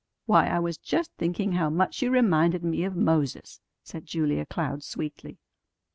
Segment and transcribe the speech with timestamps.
[0.25, 4.81] "Why, I was just thinking how much you reminded me of Moses," said Julia Cloud
[4.83, 5.37] sweetly.